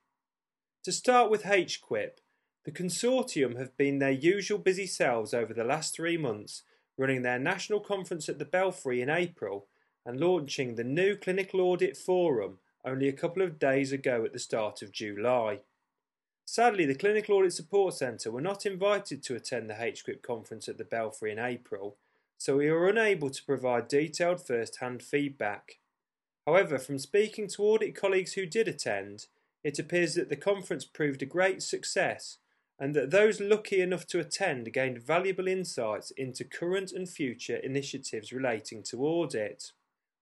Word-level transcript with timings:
To 0.83 0.91
start 0.91 1.29
with 1.29 1.43
HQIP, 1.43 2.13
the 2.63 2.71
consortium 2.71 3.59
have 3.59 3.77
been 3.77 3.99
their 3.99 4.09
usual 4.09 4.57
busy 4.57 4.87
selves 4.87 5.35
over 5.35 5.53
the 5.53 5.63
last 5.63 5.95
three 5.95 6.17
months, 6.17 6.63
running 6.97 7.21
their 7.21 7.37
national 7.37 7.81
conference 7.81 8.27
at 8.27 8.39
the 8.39 8.45
Belfry 8.45 9.03
in 9.03 9.09
April 9.11 9.67
and 10.03 10.19
launching 10.19 10.73
the 10.73 10.83
new 10.83 11.15
Clinical 11.15 11.61
Audit 11.61 11.95
Forum 11.95 12.57
only 12.85 13.07
a 13.07 13.13
couple 13.13 13.41
of 13.41 13.59
days 13.59 13.91
ago 13.91 14.23
at 14.23 14.31
the 14.31 14.39
start 14.39 14.81
of 14.81 14.91
July. 14.91 15.59
Sadly, 16.45 16.85
the 16.85 16.93
Clinical 16.93 17.35
Audit 17.35 17.53
Support 17.53 17.95
Centre 17.95 18.31
were 18.31 18.41
not 18.41 18.65
invited 18.65 19.23
to 19.23 19.35
attend 19.35 19.69
the 19.69 19.73
HQIP 19.73 20.21
conference 20.21 20.69
at 20.69 20.77
the 20.77 20.83
Belfry 20.83 21.31
in 21.31 21.39
April, 21.39 21.97
so 22.37 22.57
we 22.57 22.69
were 22.69 22.87
unable 22.87 23.31
to 23.31 23.43
provide 23.43 23.87
detailed 23.87 24.45
first 24.45 24.77
hand 24.77 25.01
feedback. 25.01 25.79
However, 26.45 26.77
from 26.77 26.99
speaking 26.99 27.47
to 27.47 27.63
audit 27.63 27.95
colleagues 27.95 28.33
who 28.33 28.45
did 28.45 28.67
attend, 28.67 29.25
it 29.63 29.79
appears 29.79 30.13
that 30.13 30.29
the 30.29 30.35
conference 30.35 30.85
proved 30.85 31.23
a 31.23 31.25
great 31.25 31.63
success 31.63 32.37
and 32.79 32.93
that 32.93 33.09
those 33.09 33.39
lucky 33.39 33.81
enough 33.81 34.05
to 34.05 34.19
attend 34.19 34.71
gained 34.73 35.01
valuable 35.01 35.47
insights 35.47 36.11
into 36.11 36.43
current 36.43 36.91
and 36.91 37.09
future 37.09 37.55
initiatives 37.55 38.31
relating 38.31 38.83
to 38.83 39.03
audit. 39.03 39.71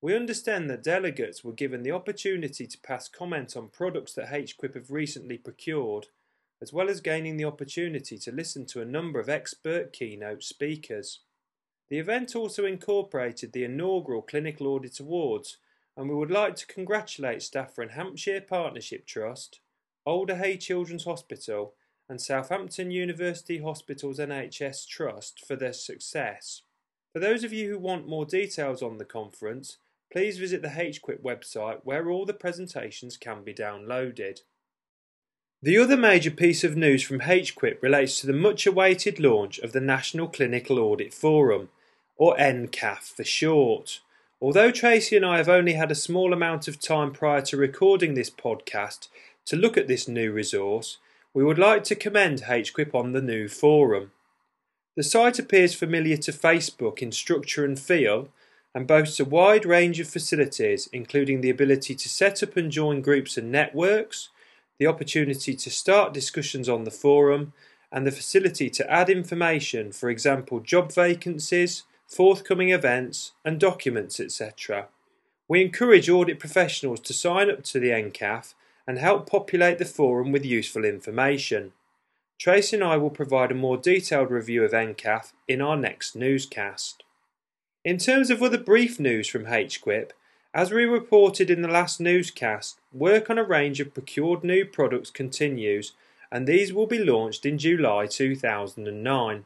We 0.03 0.17
understand 0.17 0.69
that 0.69 0.83
delegates 0.83 1.45
were 1.45 1.53
given 1.53 1.81
the 1.81 1.93
opportunity 1.93 2.67
to 2.67 2.77
pass 2.79 3.07
comment 3.07 3.55
on 3.55 3.69
products 3.69 4.11
that 4.15 4.31
HQIP 4.31 4.73
have 4.73 4.91
recently 4.91 5.37
procured, 5.37 6.07
as 6.61 6.73
well 6.73 6.89
as 6.89 6.99
gaining 6.99 7.37
the 7.37 7.45
opportunity 7.45 8.17
to 8.17 8.31
listen 8.33 8.65
to 8.65 8.81
a 8.81 8.85
number 8.85 9.21
of 9.21 9.29
expert 9.29 9.93
keynote 9.93 10.43
speakers. 10.43 11.19
The 11.89 11.99
event 11.99 12.35
also 12.35 12.65
incorporated 12.65 13.53
the 13.53 13.63
inaugural 13.63 14.21
Clinical 14.21 14.67
Audit 14.67 14.99
Awards, 14.99 15.55
and 15.95 16.09
we 16.09 16.15
would 16.15 16.31
like 16.31 16.57
to 16.57 16.67
congratulate 16.67 17.41
staff 17.41 17.73
from 17.73 17.87
Hampshire 17.87 18.41
Partnership 18.41 19.05
Trust, 19.05 19.61
Alder 20.03 20.57
Children's 20.57 21.05
Hospital, 21.05 21.75
and 22.09 22.19
Southampton 22.19 22.91
University 22.91 23.59
Hospitals 23.59 24.19
NHS 24.19 24.85
Trust 24.85 25.45
for 25.47 25.55
their 25.55 25.71
success. 25.71 26.63
For 27.13 27.19
those 27.19 27.45
of 27.45 27.53
you 27.53 27.69
who 27.69 27.79
want 27.79 28.05
more 28.05 28.25
details 28.25 28.81
on 28.83 28.97
the 28.97 29.05
conference, 29.05 29.77
please 30.13 30.37
visit 30.37 30.61
the 30.61 30.67
HQIP 30.67 31.23
website 31.23 31.79
where 31.83 32.07
all 32.07 32.23
the 32.23 32.35
presentations 32.35 33.17
can 33.17 33.43
be 33.43 33.51
downloaded. 33.51 34.41
The 35.63 35.79
other 35.79 35.97
major 35.97 36.29
piece 36.29 36.63
of 36.63 36.77
news 36.77 37.01
from 37.01 37.21
HQIP 37.21 37.81
relates 37.81 38.21
to 38.21 38.27
the 38.27 38.33
much 38.33 38.67
awaited 38.67 39.19
launch 39.19 39.57
of 39.57 39.71
the 39.71 39.81
National 39.81 40.27
Clinical 40.27 40.77
Audit 40.77 41.15
Forum, 41.15 41.69
or 42.15 42.37
NCAF 42.37 42.99
for 42.99 43.23
short. 43.23 44.01
Although 44.39 44.69
Tracy 44.69 45.15
and 45.15 45.25
I 45.25 45.37
have 45.37 45.49
only 45.49 45.73
had 45.73 45.89
a 45.89 45.95
small 45.95 46.31
amount 46.31 46.67
of 46.67 46.79
time 46.79 47.11
prior 47.11 47.41
to 47.41 47.57
recording 47.57 48.13
this 48.13 48.29
podcast 48.29 49.07
to 49.45 49.55
look 49.55 49.77
at 49.77 49.87
this 49.87 50.07
new 50.07 50.31
resource, 50.31 50.99
we 51.33 51.43
would 51.43 51.57
like 51.57 51.83
to 51.85 51.95
commend 51.95 52.43
HQIP 52.43 52.93
on 52.93 53.13
the 53.13 53.21
new 53.21 53.47
forum. 53.47 54.11
The 54.95 55.01
site 55.01 55.39
appears 55.39 55.73
familiar 55.73 56.17
to 56.17 56.31
Facebook 56.31 56.99
in 56.99 57.11
structure 57.11 57.65
and 57.65 57.79
feel 57.79 58.29
and 58.75 58.87
boasts 58.87 59.19
a 59.19 59.25
wide 59.25 59.65
range 59.65 59.99
of 59.99 60.07
facilities, 60.07 60.87
including 60.91 61.41
the 61.41 61.49
ability 61.49 61.95
to 61.95 62.09
set 62.09 62.41
up 62.41 62.57
and 62.57 62.71
join 62.71 63.01
groups 63.01 63.37
and 63.37 63.51
networks, 63.51 64.29
the 64.79 64.87
opportunity 64.87 65.55
to 65.55 65.69
start 65.69 66.13
discussions 66.13 66.67
on 66.67 66.83
the 66.83 66.91
forum, 66.91 67.53
and 67.91 68.07
the 68.07 68.11
facility 68.11 68.69
to 68.71 68.91
add 68.91 69.09
information, 69.09 69.91
for 69.91 70.09
example, 70.09 70.59
job 70.59 70.91
vacancies, 70.91 71.83
forthcoming 72.07 72.69
events, 72.69 73.33
and 73.45 73.59
documents, 73.59 74.19
etc. 74.19 74.87
We 75.47 75.61
encourage 75.61 76.09
audit 76.09 76.39
professionals 76.39 76.99
to 77.01 77.13
sign 77.13 77.51
up 77.51 77.63
to 77.65 77.79
the 77.79 77.89
NCAF 77.89 78.55
and 78.87 78.97
help 78.97 79.29
populate 79.29 79.77
the 79.77 79.85
forum 79.85 80.31
with 80.31 80.43
useful 80.43 80.83
information. 80.83 81.73
Tracy 82.39 82.75
and 82.75 82.83
I 82.83 82.97
will 82.97 83.11
provide 83.11 83.51
a 83.51 83.55
more 83.55 83.77
detailed 83.77 84.31
review 84.31 84.63
of 84.63 84.71
NCAF 84.71 85.33
in 85.47 85.61
our 85.61 85.77
next 85.77 86.15
newscast. 86.15 87.03
In 87.83 87.97
terms 87.97 88.29
of 88.29 88.41
other 88.41 88.57
brief 88.57 88.97
news 88.97 89.27
from 89.27 89.45
HQIP, 89.45 90.11
as 90.53 90.71
we 90.71 90.85
reported 90.85 91.49
in 91.49 91.61
the 91.61 91.67
last 91.67 91.99
newscast, 91.99 92.79
work 92.93 93.29
on 93.29 93.37
a 93.37 93.43
range 93.43 93.81
of 93.81 93.93
procured 93.93 94.41
new 94.41 94.63
products 94.63 95.09
continues 95.09 95.91
and 96.31 96.47
these 96.47 96.71
will 96.71 96.87
be 96.87 96.97
launched 96.97 97.45
in 97.45 97.57
July 97.57 98.07
2009. 98.07 99.45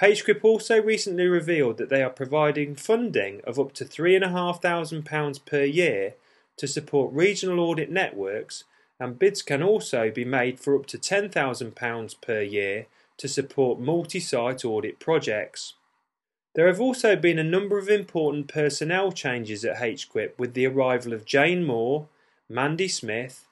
HQIP 0.00 0.40
also 0.42 0.82
recently 0.82 1.26
revealed 1.26 1.76
that 1.76 1.90
they 1.90 2.02
are 2.02 2.08
providing 2.08 2.74
funding 2.74 3.42
of 3.44 3.60
up 3.60 3.74
to 3.74 3.84
£3,500 3.84 5.44
per 5.44 5.64
year 5.64 6.14
to 6.56 6.66
support 6.66 7.12
regional 7.12 7.60
audit 7.60 7.90
networks, 7.90 8.64
and 8.98 9.18
bids 9.18 9.42
can 9.42 9.62
also 9.62 10.10
be 10.10 10.24
made 10.24 10.58
for 10.58 10.74
up 10.74 10.86
to 10.86 10.96
£10,000 10.96 12.20
per 12.22 12.40
year 12.40 12.86
to 13.18 13.28
support 13.28 13.78
multi 13.78 14.20
site 14.20 14.64
audit 14.64 14.98
projects. 14.98 15.74
There 16.54 16.68
have 16.68 16.80
also 16.80 17.16
been 17.16 17.38
a 17.38 17.44
number 17.44 17.78
of 17.78 17.88
important 17.88 18.46
personnel 18.46 19.10
changes 19.10 19.64
at 19.64 19.78
HQIP 19.78 20.38
with 20.38 20.54
the 20.54 20.66
arrival 20.66 21.12
of 21.12 21.24
Jane 21.24 21.64
Moore, 21.64 22.08
Mandy 22.48 22.86
Smith, 22.86 23.46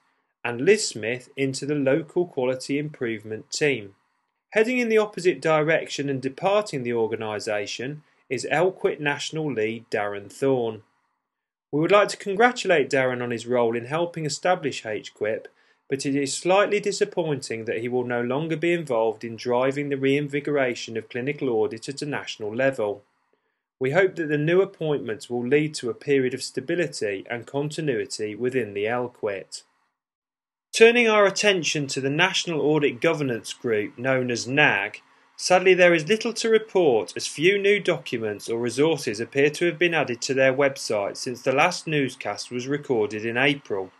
and 0.44 0.60
Liz 0.60 0.86
Smith 0.86 1.28
into 1.36 1.66
the 1.66 1.74
local 1.74 2.26
quality 2.26 2.78
improvement 2.78 3.50
team. 3.50 3.96
Heading 4.50 4.78
in 4.78 4.88
the 4.88 4.98
opposite 4.98 5.40
direction 5.40 6.08
and 6.08 6.22
departing 6.22 6.82
the 6.82 6.92
organisation 6.92 8.02
is 8.28 8.46
ELQUIT 8.50 9.00
National 9.00 9.52
Lead 9.52 9.90
Darren 9.90 10.30
Thorne. 10.30 10.82
We 11.72 11.80
would 11.80 11.90
like 11.90 12.08
to 12.08 12.16
congratulate 12.16 12.90
Darren 12.90 13.22
on 13.22 13.30
his 13.30 13.46
role 13.46 13.74
in 13.74 13.86
helping 13.86 14.26
establish 14.26 14.82
HQIP, 14.82 15.46
but 15.92 16.06
it 16.06 16.16
is 16.16 16.34
slightly 16.34 16.80
disappointing 16.80 17.66
that 17.66 17.80
he 17.80 17.86
will 17.86 18.04
no 18.04 18.22
longer 18.22 18.56
be 18.56 18.72
involved 18.72 19.22
in 19.22 19.36
driving 19.36 19.90
the 19.90 19.96
reinvigoration 19.98 20.96
of 20.96 21.06
clinical 21.10 21.50
audit 21.50 21.86
at 21.86 22.00
a 22.00 22.06
national 22.06 22.56
level. 22.56 23.04
We 23.78 23.90
hope 23.90 24.14
that 24.14 24.28
the 24.28 24.38
new 24.38 24.62
appointments 24.62 25.28
will 25.28 25.46
lead 25.46 25.74
to 25.74 25.90
a 25.90 25.94
period 25.94 26.32
of 26.32 26.42
stability 26.42 27.26
and 27.28 27.46
continuity 27.46 28.34
within 28.34 28.72
the 28.72 28.86
ELQUIT. 28.86 29.64
Turning 30.74 31.08
our 31.08 31.26
attention 31.26 31.88
to 31.88 32.00
the 32.00 32.08
National 32.08 32.62
Audit 32.62 32.98
Governance 32.98 33.52
Group, 33.52 33.98
known 33.98 34.30
as 34.30 34.48
NAG, 34.48 35.02
sadly 35.36 35.74
there 35.74 35.92
is 35.92 36.08
little 36.08 36.32
to 36.32 36.48
report 36.48 37.12
as 37.16 37.26
few 37.26 37.58
new 37.58 37.78
documents 37.78 38.48
or 38.48 38.58
resources 38.58 39.20
appear 39.20 39.50
to 39.50 39.66
have 39.66 39.78
been 39.78 39.92
added 39.92 40.22
to 40.22 40.32
their 40.32 40.54
website 40.54 41.18
since 41.18 41.42
the 41.42 41.52
last 41.52 41.86
newscast 41.86 42.50
was 42.50 42.66
recorded 42.66 43.26
in 43.26 43.36
April. 43.36 43.92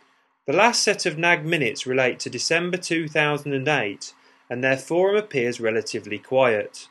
The 0.45 0.51
last 0.51 0.83
set 0.83 1.05
of 1.05 1.17
NAG 1.17 1.45
minutes 1.45 1.87
relate 1.87 2.19
to 2.19 2.29
December 2.29 2.75
2008 2.75 4.13
and 4.49 4.61
their 4.61 4.75
forum 4.75 5.15
appears 5.15 5.61
relatively 5.61 6.19
quiet. 6.19 6.89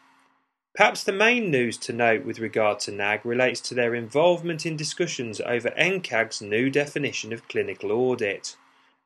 Perhaps 0.75 1.05
the 1.05 1.13
main 1.13 1.51
news 1.51 1.77
to 1.79 1.93
note 1.93 2.25
with 2.25 2.39
regard 2.39 2.81
to 2.81 2.93
NAG 2.93 3.27
relates 3.27 3.61
to 3.61 3.75
their 3.75 3.95
involvement 3.95 4.65
in 4.65 4.75
discussions 4.75 5.39
over 5.43 5.69
NCAG's 5.79 6.41
new 6.41 6.71
definition 6.71 7.31
of 7.31 7.47
clinical 7.47 7.93
audit. 7.93 8.57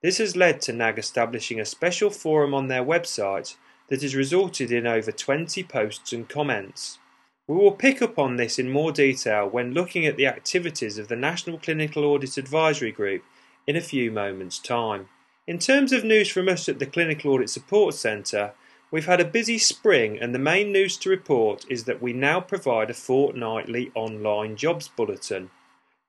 This 0.00 0.18
has 0.18 0.36
led 0.36 0.60
to 0.62 0.72
NAG 0.72 0.96
establishing 0.96 1.58
a 1.58 1.64
special 1.64 2.10
forum 2.10 2.54
on 2.54 2.68
their 2.68 2.84
website 2.84 3.56
that 3.88 4.02
has 4.02 4.14
resulted 4.14 4.70
in 4.70 4.86
over 4.86 5.10
20 5.10 5.64
posts 5.64 6.12
and 6.12 6.28
comments. 6.28 7.00
We 7.48 7.56
will 7.56 7.72
pick 7.72 8.00
up 8.00 8.16
on 8.16 8.36
this 8.36 8.60
in 8.60 8.70
more 8.70 8.92
detail 8.92 9.48
when 9.48 9.74
looking 9.74 10.06
at 10.06 10.16
the 10.16 10.28
activities 10.28 10.98
of 10.98 11.08
the 11.08 11.16
National 11.16 11.58
Clinical 11.58 12.04
Audit 12.04 12.36
Advisory 12.36 12.92
Group 12.92 13.24
in 13.66 13.76
a 13.76 13.80
few 13.80 14.10
moments' 14.10 14.58
time. 14.58 15.08
In 15.46 15.58
terms 15.58 15.92
of 15.92 16.04
news 16.04 16.28
from 16.28 16.48
us 16.48 16.68
at 16.68 16.78
the 16.78 16.86
Clinical 16.86 17.32
Audit 17.32 17.50
Support 17.50 17.94
Centre, 17.94 18.52
we've 18.90 19.06
had 19.06 19.20
a 19.20 19.24
busy 19.24 19.58
spring 19.58 20.18
and 20.20 20.34
the 20.34 20.38
main 20.38 20.72
news 20.72 20.96
to 20.98 21.10
report 21.10 21.64
is 21.68 21.84
that 21.84 22.02
we 22.02 22.12
now 22.12 22.40
provide 22.40 22.90
a 22.90 22.94
fortnightly 22.94 23.90
online 23.94 24.56
jobs 24.56 24.88
bulletin. 24.88 25.50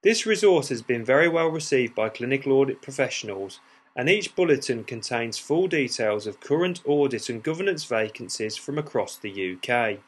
This 0.02 0.26
resource 0.26 0.68
has 0.68 0.82
been 0.82 1.04
very 1.04 1.28
well 1.28 1.48
received 1.48 1.94
by 1.94 2.08
clinical 2.08 2.52
audit 2.52 2.82
professionals 2.82 3.60
and 3.96 4.08
each 4.08 4.36
bulletin 4.36 4.84
contains 4.84 5.38
full 5.38 5.66
details 5.66 6.26
of 6.26 6.40
current 6.40 6.80
audit 6.84 7.28
and 7.28 7.42
governance 7.42 7.84
vacancies 7.84 8.56
from 8.56 8.78
across 8.78 9.16
the 9.16 9.56
UK. 9.56 9.98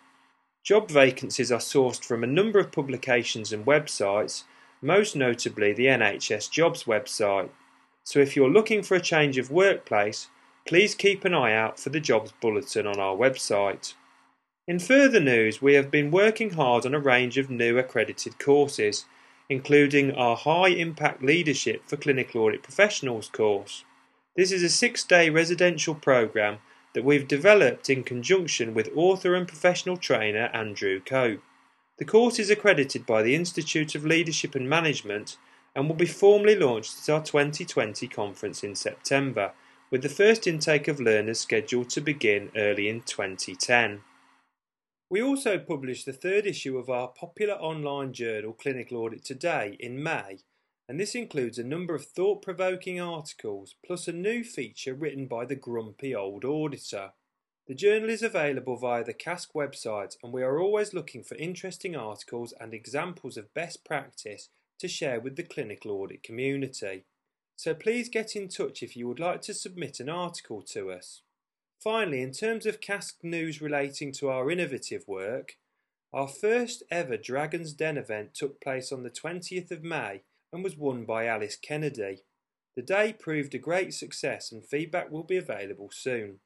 Job 0.62 0.90
vacancies 0.90 1.50
are 1.50 1.58
sourced 1.58 2.04
from 2.04 2.22
a 2.22 2.28
number 2.28 2.58
of 2.58 2.70
publications 2.70 3.52
and 3.52 3.66
websites, 3.66 4.44
most 4.82 5.14
notably 5.14 5.72
the 5.72 5.86
NHS 5.86 6.50
Jobs 6.50 6.84
website 6.84 7.50
so 8.04 8.18
if 8.18 8.34
you're 8.34 8.50
looking 8.50 8.82
for 8.82 8.96
a 8.96 9.00
change 9.00 9.38
of 9.38 9.50
workplace, 9.50 10.28
please 10.66 10.94
keep 10.94 11.24
an 11.24 11.34
eye 11.34 11.54
out 11.54 11.78
for 11.78 11.90
the 11.90 12.00
jobs 12.00 12.32
bulletin 12.40 12.86
on 12.86 12.98
our 12.98 13.16
website. 13.16 13.94
In 14.66 14.78
further 14.78 15.20
news, 15.20 15.60
we 15.60 15.74
have 15.74 15.90
been 15.90 16.10
working 16.10 16.50
hard 16.50 16.86
on 16.86 16.94
a 16.94 16.98
range 16.98 17.38
of 17.38 17.50
new 17.50 17.78
accredited 17.78 18.38
courses, 18.38 19.04
including 19.48 20.12
our 20.12 20.36
High 20.36 20.68
Impact 20.68 21.22
Leadership 21.22 21.82
for 21.86 21.96
Clinical 21.96 22.42
Audit 22.42 22.62
Professionals 22.62 23.28
course. 23.28 23.84
This 24.36 24.52
is 24.52 24.62
a 24.62 24.68
six 24.68 25.04
day 25.04 25.28
residential 25.28 25.94
programme 25.94 26.58
that 26.94 27.04
we've 27.04 27.28
developed 27.28 27.90
in 27.90 28.02
conjunction 28.02 28.74
with 28.74 28.90
author 28.96 29.34
and 29.34 29.46
professional 29.46 29.96
trainer 29.96 30.50
Andrew 30.52 31.00
Cope. 31.00 31.42
The 32.00 32.06
course 32.06 32.38
is 32.38 32.48
accredited 32.48 33.04
by 33.04 33.22
the 33.22 33.34
Institute 33.34 33.94
of 33.94 34.06
Leadership 34.06 34.54
and 34.54 34.66
Management 34.66 35.36
and 35.76 35.86
will 35.86 35.96
be 35.96 36.06
formally 36.06 36.56
launched 36.56 36.98
at 36.98 37.12
our 37.12 37.22
2020 37.22 38.08
conference 38.08 38.64
in 38.64 38.74
September, 38.74 39.52
with 39.90 40.00
the 40.00 40.08
first 40.08 40.46
intake 40.46 40.88
of 40.88 40.98
learners 40.98 41.40
scheduled 41.40 41.90
to 41.90 42.00
begin 42.00 42.50
early 42.56 42.88
in 42.88 43.02
2010. 43.02 44.00
We 45.10 45.20
also 45.20 45.58
published 45.58 46.06
the 46.06 46.14
third 46.14 46.46
issue 46.46 46.78
of 46.78 46.88
our 46.88 47.08
popular 47.08 47.56
online 47.56 48.14
journal 48.14 48.54
Clinical 48.54 48.96
Audit 48.96 49.22
Today 49.22 49.76
in 49.78 50.02
May, 50.02 50.38
and 50.88 50.98
this 50.98 51.14
includes 51.14 51.58
a 51.58 51.64
number 51.64 51.94
of 51.94 52.06
thought 52.06 52.40
provoking 52.40 52.98
articles 52.98 53.74
plus 53.84 54.08
a 54.08 54.12
new 54.12 54.42
feature 54.42 54.94
written 54.94 55.26
by 55.26 55.44
the 55.44 55.54
grumpy 55.54 56.14
old 56.14 56.46
auditor. 56.46 57.12
The 57.70 57.76
journal 57.76 58.10
is 58.10 58.24
available 58.24 58.76
via 58.76 59.04
the 59.04 59.14
CASC 59.14 59.52
website, 59.54 60.16
and 60.24 60.32
we 60.32 60.42
are 60.42 60.58
always 60.58 60.92
looking 60.92 61.22
for 61.22 61.36
interesting 61.36 61.94
articles 61.94 62.52
and 62.60 62.74
examples 62.74 63.36
of 63.36 63.54
best 63.54 63.84
practice 63.84 64.48
to 64.80 64.88
share 64.88 65.20
with 65.20 65.36
the 65.36 65.44
clinical 65.44 65.92
audit 65.92 66.24
community. 66.24 67.04
So 67.54 67.72
please 67.72 68.08
get 68.08 68.34
in 68.34 68.48
touch 68.48 68.82
if 68.82 68.96
you 68.96 69.06
would 69.06 69.20
like 69.20 69.40
to 69.42 69.54
submit 69.54 70.00
an 70.00 70.08
article 70.08 70.62
to 70.62 70.90
us. 70.90 71.22
Finally, 71.80 72.22
in 72.22 72.32
terms 72.32 72.66
of 72.66 72.80
CASC 72.80 73.22
news 73.22 73.62
relating 73.62 74.10
to 74.14 74.30
our 74.30 74.50
innovative 74.50 75.06
work, 75.06 75.56
our 76.12 76.26
first 76.26 76.82
ever 76.90 77.16
Dragon's 77.16 77.72
Den 77.72 77.96
event 77.96 78.34
took 78.34 78.60
place 78.60 78.90
on 78.90 79.04
the 79.04 79.10
20th 79.10 79.70
of 79.70 79.84
May 79.84 80.22
and 80.52 80.64
was 80.64 80.76
won 80.76 81.04
by 81.04 81.26
Alice 81.26 81.54
Kennedy. 81.54 82.24
The 82.74 82.82
day 82.82 83.12
proved 83.12 83.54
a 83.54 83.58
great 83.58 83.94
success 83.94 84.50
and 84.50 84.66
feedback 84.66 85.12
will 85.12 85.22
be 85.22 85.36
available 85.36 85.90
soon. 85.92 86.40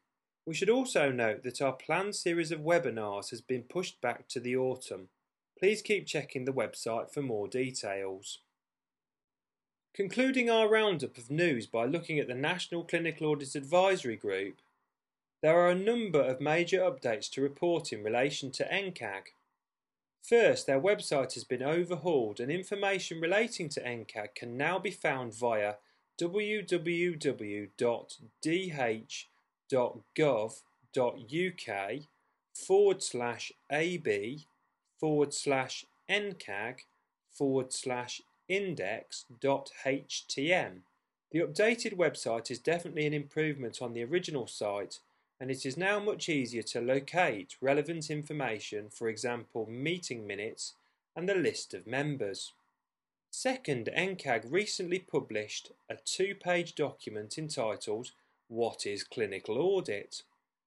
We 0.46 0.54
should 0.54 0.68
also 0.70 1.10
note 1.10 1.42
that 1.42 1.62
our 1.62 1.72
planned 1.72 2.16
series 2.16 2.52
of 2.52 2.60
webinars 2.60 3.30
has 3.30 3.40
been 3.40 3.62
pushed 3.62 4.00
back 4.00 4.28
to 4.28 4.40
the 4.40 4.56
autumn. 4.56 5.08
Please 5.58 5.80
keep 5.80 6.06
checking 6.06 6.44
the 6.44 6.52
website 6.52 7.12
for 7.12 7.22
more 7.22 7.48
details. 7.48 8.40
Concluding 9.94 10.50
our 10.50 10.68
roundup 10.68 11.16
of 11.16 11.30
news 11.30 11.66
by 11.66 11.86
looking 11.86 12.18
at 12.18 12.26
the 12.26 12.34
National 12.34 12.84
Clinical 12.84 13.28
Audit 13.28 13.54
Advisory 13.54 14.16
Group, 14.16 14.56
there 15.40 15.58
are 15.58 15.70
a 15.70 15.74
number 15.74 16.20
of 16.20 16.40
major 16.40 16.80
updates 16.80 17.30
to 17.30 17.40
report 17.40 17.92
in 17.92 18.02
relation 18.02 18.50
to 18.50 18.64
NCAG. 18.64 19.32
First, 20.22 20.66
their 20.66 20.80
website 20.80 21.34
has 21.34 21.44
been 21.44 21.62
overhauled 21.62 22.40
and 22.40 22.50
information 22.50 23.20
relating 23.20 23.68
to 23.70 23.80
NCAG 23.80 24.34
can 24.34 24.56
now 24.56 24.78
be 24.78 24.90
found 24.90 25.34
via 25.34 25.74
www.dh.gov.uk 29.70 32.00
forward 32.54 33.02
slash 33.02 33.52
AB 33.70 34.46
forward 34.98 35.34
slash 35.34 35.84
ncag 36.08 36.80
forward 37.30 37.72
slash 37.72 38.22
index.htm. 38.48 39.34
The 41.32 41.40
updated 41.40 41.96
website 41.96 42.50
is 42.50 42.58
definitely 42.60 43.06
an 43.06 43.14
improvement 43.14 43.82
on 43.82 43.92
the 43.92 44.04
original 44.04 44.46
site 44.46 45.00
and 45.40 45.50
it 45.50 45.66
is 45.66 45.76
now 45.76 45.98
much 45.98 46.28
easier 46.28 46.62
to 46.62 46.80
locate 46.80 47.56
relevant 47.60 48.08
information, 48.08 48.88
for 48.88 49.08
example 49.08 49.68
meeting 49.68 50.24
minutes 50.26 50.74
and 51.16 51.28
the 51.28 51.34
list 51.34 51.74
of 51.74 51.88
members. 51.88 52.52
Second, 53.30 53.90
NCAG 53.96 54.44
recently 54.48 55.00
published 55.00 55.72
a 55.90 55.96
two-page 55.96 56.76
document 56.76 57.36
entitled 57.36 58.12
What 58.48 58.84
is 58.84 59.04
Clinical 59.04 59.56
Audit? 59.56 60.22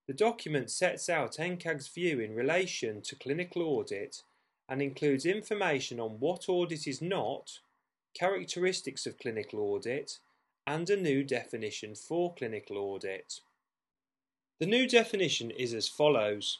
The 0.07 0.13
document 0.13 0.71
sets 0.71 1.09
out 1.09 1.37
NCAG's 1.37 1.87
view 1.89 2.19
in 2.19 2.33
relation 2.33 3.01
to 3.03 3.15
clinical 3.15 3.61
audit 3.61 4.23
and 4.67 4.81
includes 4.81 5.25
information 5.25 5.99
on 5.99 6.19
what 6.19 6.49
audit 6.49 6.87
is 6.87 7.01
not, 7.01 7.59
characteristics 8.15 9.05
of 9.05 9.19
clinical 9.19 9.59
audit, 9.59 10.17
and 10.65 10.89
a 10.89 10.97
new 10.97 11.23
definition 11.23 11.93
for 11.93 12.33
clinical 12.33 12.77
audit. 12.77 13.41
The 14.59 14.65
new 14.65 14.87
definition 14.87 15.51
is 15.51 15.73
as 15.73 15.87
follows. 15.87 16.59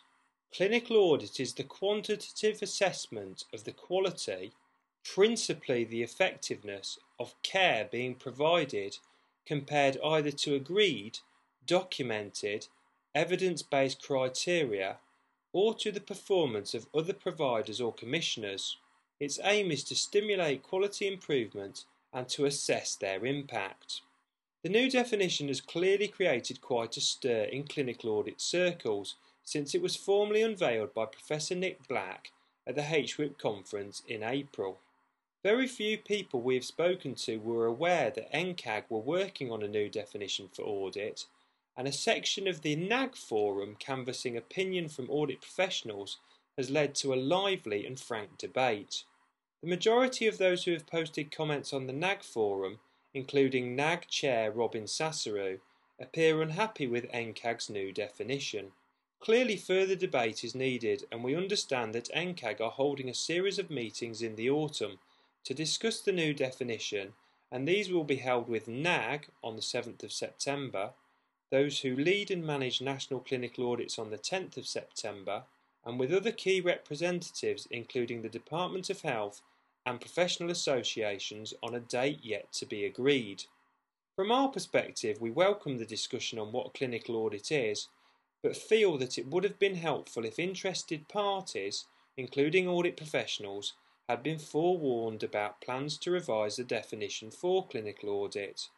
Clinical 0.54 0.98
audit 0.98 1.40
is 1.40 1.54
the 1.54 1.64
quantitative 1.64 2.62
assessment 2.62 3.44
of 3.54 3.64
the 3.64 3.74
quality, 3.74 4.54
principally 5.04 5.84
the 5.84 6.04
effectiveness, 6.04 7.00
of 7.20 7.34
care 7.42 7.90
being 7.92 8.14
provided 8.14 8.98
compared 9.48 9.98
either 10.04 10.32
to 10.32 10.56
agreed, 10.56 11.20
documented, 11.66 12.68
evidence-based 13.16 14.02
criteria 14.02 14.98
or 15.54 15.74
to 15.74 15.92
the 15.92 16.02
performance 16.02 16.74
of 16.74 16.88
other 16.94 17.14
providers 17.14 17.82
or 17.82 17.94
commissioners. 17.94 18.78
Its 19.20 19.40
aim 19.44 19.72
is 19.72 19.84
to 19.86 19.96
stimulate 19.96 20.62
quality 20.62 21.08
improvement 21.08 21.86
and 22.14 22.28
to 22.30 22.46
assess 22.46 22.96
their 22.96 23.26
impact. 23.26 24.02
The 24.64 24.70
new 24.70 24.90
definition 24.90 25.48
has 25.48 25.62
clearly 25.62 26.08
created 26.08 26.62
quite 26.62 26.98
a 26.98 27.02
stir 27.02 27.44
in 27.44 27.64
clinical 27.64 28.12
audit 28.12 28.42
circles 28.42 29.16
since 29.44 29.74
it 29.74 29.82
was 29.82 29.96
formally 29.96 30.42
unveiled 30.42 30.94
by 30.94 31.06
Professor 31.06 31.56
Nick 31.56 31.88
Black 31.88 32.32
at 32.68 32.76
the 32.76 32.82
HQIP 32.82 33.38
conference 33.38 34.04
in 34.08 34.24
April. 34.24 34.80
Very 35.44 35.68
few 35.68 36.00
people 36.00 36.42
we 36.42 36.56
have 36.56 36.66
spoken 36.66 37.14
to 37.16 37.38
were 37.38 37.68
aware 37.68 38.10
that 38.10 38.34
NCAG 38.34 38.86
were 38.90 39.00
working 39.00 39.52
on 39.52 39.62
a 39.62 39.68
new 39.68 39.88
definition 39.88 40.50
for 40.50 40.64
audit 40.64 41.28
and 41.78 41.88
a 41.88 41.92
section 41.92 42.48
of 42.48 42.64
the 42.64 42.76
NAG 42.76 43.16
forum 43.16 43.76
canvassing 43.78 44.36
opinion 44.36 44.90
from 44.90 45.12
audit 45.12 45.42
professionals 45.42 46.18
has 46.58 46.72
led 46.72 46.96
to 46.96 47.14
a 47.14 47.16
lively 47.16 47.86
and 47.86 48.00
frank 48.00 48.40
debate. 48.40 49.04
The 49.62 49.70
majority 49.70 50.26
of 50.26 50.40
those 50.40 50.64
who 50.64 50.72
have 50.72 50.88
posted 50.88 51.32
comments 51.32 51.72
on 51.72 51.86
the 51.86 51.94
NAG 51.94 52.24
forum, 52.24 52.80
including 53.14 53.76
NAG 53.76 54.08
chair 54.08 54.52
Robin 54.52 54.86
Sassaru, 54.86 55.60
appear 56.00 56.42
unhappy 56.42 56.88
with 56.88 57.12
NCAG's 57.12 57.70
new 57.70 57.92
definition. 57.92 58.72
Clearly 59.20 59.56
further 59.56 59.96
debate 59.96 60.44
is 60.44 60.56
needed 60.56 61.06
and 61.12 61.24
we 61.24 61.36
understand 61.36 61.94
that 61.94 62.10
NCAG 62.16 62.60
are 62.60 62.72
holding 62.72 63.08
a 63.08 63.14
series 63.14 63.60
of 63.60 63.70
meetings 63.70 64.24
in 64.24 64.36
the 64.36 64.50
autumn 64.50 64.98
to 65.48 65.54
discuss 65.54 66.02
the 66.02 66.12
new 66.12 66.34
definition 66.34 67.14
and 67.54 67.66
these 67.66 67.90
will 67.90 68.04
be 68.04 68.18
held 68.18 68.50
with 68.50 68.68
NAG 68.68 69.28
on 69.42 69.56
the 69.56 69.62
7th 69.62 70.04
of 70.04 70.12
September, 70.12 70.90
those 71.52 71.80
who 71.80 71.96
lead 71.96 72.30
and 72.30 72.46
manage 72.46 72.82
national 72.82 73.22
clinical 73.22 73.72
audits 73.72 73.98
on 73.98 74.10
the 74.10 74.18
10th 74.18 74.58
of 74.58 74.68
September, 74.68 75.44
and 75.86 75.98
with 75.98 76.12
other 76.12 76.34
key 76.34 76.60
representatives 76.60 77.66
including 77.72 78.22
the 78.22 78.28
Department 78.28 78.90
of 78.90 79.04
Health 79.04 79.42
and 79.86 80.02
professional 80.02 80.52
associations 80.52 81.54
on 81.64 81.74
a 81.74 81.80
date 81.80 82.20
yet 82.22 82.52
to 82.52 82.66
be 82.66 82.84
agreed. 82.84 83.46
From 84.18 84.34
our 84.34 84.50
perspective, 84.50 85.22
we 85.22 85.32
welcome 85.32 85.78
the 85.78 85.86
discussion 85.86 86.40
on 86.40 86.52
what 86.52 86.74
clinical 86.74 87.16
audit 87.16 87.54
is, 87.54 87.88
but 88.44 88.58
feel 88.58 88.98
that 88.98 89.18
it 89.18 89.28
would 89.28 89.46
have 89.46 89.60
been 89.60 89.76
helpful 89.76 90.26
if 90.26 90.40
interested 90.40 91.08
parties, 91.08 91.86
including 92.18 92.68
audit 92.68 92.98
professionals, 92.98 93.76
had 94.10 94.24
been 94.24 94.40
forewarned 94.40 95.22
about 95.22 95.60
plans 95.60 95.98
to 95.98 96.12
revise 96.12 96.56
the 96.56 96.64
definition 96.64 97.30
for 97.30 97.68
clinical 97.68 98.10
audit. 98.10 98.70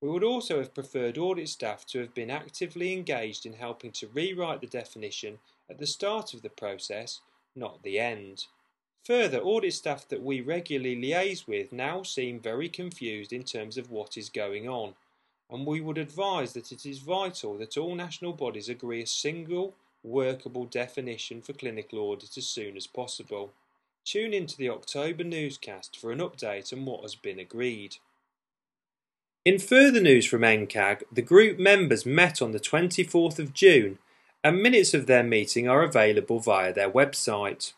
We 0.00 0.10
would 0.10 0.24
also 0.24 0.58
have 0.58 0.74
preferred 0.74 1.16
audit 1.16 1.48
staff 1.48 1.86
to 1.86 2.00
have 2.00 2.12
been 2.12 2.30
actively 2.30 2.92
engaged 2.92 3.46
in 3.46 3.54
helping 3.54 3.92
to 3.92 4.08
rewrite 4.08 4.60
the 4.60 4.66
definition 4.66 5.38
at 5.70 5.78
the 5.78 5.86
start 5.86 6.34
of 6.34 6.42
the 6.42 6.50
process, 6.50 7.20
not 7.56 7.82
the 7.82 7.98
end. 7.98 8.44
Further, 9.04 9.40
audit 9.40 9.72
staff 9.72 10.06
that 10.08 10.22
we 10.22 10.42
regularly 10.42 10.96
liaise 10.96 11.46
with 11.46 11.72
now 11.72 12.02
seem 12.02 12.38
very 12.38 12.68
confused 12.68 13.32
in 13.32 13.42
terms 13.42 13.78
of 13.78 13.90
what 13.90 14.18
is 14.18 14.28
going 14.28 14.68
on, 14.68 14.94
and 15.50 15.66
we 15.66 15.80
would 15.80 15.98
advise 15.98 16.52
that 16.52 16.72
it 16.72 16.84
is 16.84 16.98
vital 16.98 17.56
that 17.58 17.78
all 17.78 17.94
national 17.94 18.32
bodies 18.32 18.68
agree 18.68 19.02
a 19.02 19.06
single, 19.06 19.74
workable 20.02 20.66
definition 20.66 21.40
for 21.40 21.54
clinical 21.54 21.98
audit 21.98 22.36
as 22.36 22.46
soon 22.46 22.76
as 22.76 22.86
possible. 22.86 23.52
Tune 24.04 24.34
into 24.34 24.56
the 24.56 24.68
October 24.68 25.24
newscast 25.24 25.98
for 25.98 26.12
an 26.12 26.18
update 26.18 26.72
on 26.74 26.84
what 26.84 27.02
has 27.02 27.14
been 27.14 27.38
agreed. 27.38 27.96
In 29.46 29.58
further 29.58 30.00
news 30.00 30.26
from 30.26 30.42
NCAG, 30.42 31.04
the 31.10 31.22
group 31.22 31.58
members 31.58 32.04
met 32.04 32.42
on 32.42 32.52
the 32.52 32.60
24th 32.60 33.38
of 33.38 33.54
June 33.54 33.98
and 34.42 34.62
minutes 34.62 34.92
of 34.92 35.06
their 35.06 35.22
meeting 35.22 35.68
are 35.68 35.82
available 35.82 36.38
via 36.38 36.72
their 36.72 36.90
website. 36.90 37.72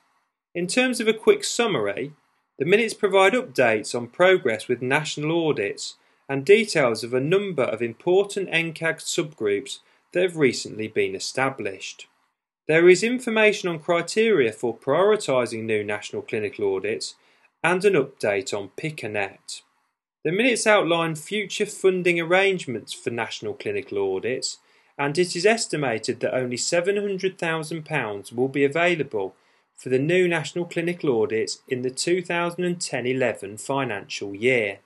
In 0.52 0.66
terms 0.66 0.98
of 1.00 1.06
a 1.06 1.14
quick 1.14 1.44
summary, 1.44 2.12
the 2.58 2.64
minutes 2.64 2.94
provide 2.94 3.34
updates 3.34 3.94
on 3.94 4.08
progress 4.08 4.66
with 4.66 4.82
national 4.82 5.48
audits 5.48 5.94
and 6.28 6.44
details 6.44 7.04
of 7.04 7.14
a 7.14 7.20
number 7.20 7.62
of 7.62 7.80
important 7.80 8.50
NCAG 8.50 8.98
subgroups 8.98 9.78
that 10.12 10.22
have 10.22 10.36
recently 10.36 10.88
been 10.88 11.14
established. 11.14 12.08
There 12.68 12.88
is 12.88 13.04
information 13.04 13.68
on 13.68 13.78
criteria 13.78 14.52
for 14.52 14.76
prioritising 14.76 15.62
new 15.62 15.84
national 15.84 16.22
clinical 16.22 16.74
audits 16.74 17.14
and 17.62 17.84
an 17.84 17.94
update 17.94 18.52
on 18.52 18.70
PICANET. 18.76 19.62
The 20.24 20.32
minutes 20.32 20.66
outline 20.66 21.14
future 21.14 21.66
funding 21.66 22.20
arrangements 22.20 22.92
for 22.92 23.10
national 23.10 23.54
clinical 23.54 23.98
audits, 24.16 24.58
and 24.98 25.16
it 25.16 25.36
is 25.36 25.46
estimated 25.46 26.18
that 26.20 26.34
only 26.34 26.56
£700,000 26.56 28.32
will 28.32 28.48
be 28.48 28.64
available 28.64 29.36
for 29.76 29.88
the 29.88 30.00
new 30.00 30.26
national 30.26 30.64
clinical 30.64 31.22
audits 31.22 31.60
in 31.68 31.82
the 31.82 31.90
2010 31.90 33.06
11 33.06 33.58
financial 33.58 34.34
year. 34.34 34.80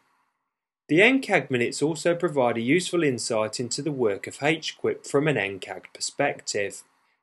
The 0.89 0.99
NCAG 0.99 1.51
minutes 1.51 1.81
also 1.81 2.15
provide 2.15 2.59
a 2.59 2.61
useful 2.61 3.03
insight 3.03 3.59
into 3.59 3.81
the 3.81 3.93
work 3.93 4.27
of 4.27 4.39
HQIP 4.39 5.07
from 5.07 5.29
an 5.29 5.37
NCAG 5.37 5.85
perspective. 5.95 6.83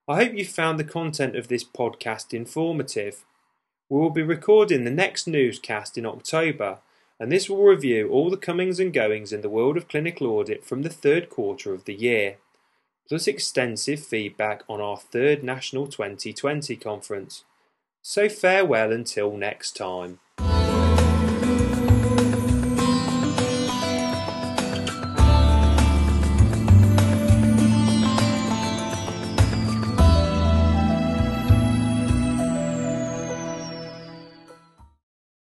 I 0.09 0.15
hope 0.15 0.33
you 0.33 0.45
found 0.47 0.79
the 0.79 0.85
content 0.85 1.37
of 1.37 1.49
this 1.49 1.65
podcast 1.65 2.33
informative. 2.33 3.25
We 3.91 4.00
will 4.00 4.11
be 4.11 4.23
recording 4.23 4.85
the 4.85 4.91
next 4.91 5.27
newscast 5.27 5.99
in 5.99 6.07
October 6.07 6.79
and 7.21 7.33
this 7.33 7.50
will 7.50 7.62
review 7.62 8.09
all 8.09 8.31
the 8.31 8.37
comings 8.37 8.79
and 8.79 8.93
goings 8.93 9.33
in 9.33 9.41
the 9.41 9.49
world 9.49 9.77
of 9.77 9.88
clinical 9.88 10.29
audit 10.29 10.65
from 10.65 10.83
the 10.83 10.88
third 10.88 11.29
quarter 11.29 11.75
of 11.75 11.85
the 11.85 11.95
year, 11.95 12.37
plus 13.09 13.27
extensive 13.27 14.05
feedback 14.05 14.62
on 14.69 14.81
our 14.81 14.97
third 14.97 15.43
National 15.43 15.87
2020 15.87 16.77
conference. 16.77 17.45
So 18.03 18.29
farewell 18.29 18.93
until 18.93 19.37
next 19.37 19.77
time. 19.77 20.21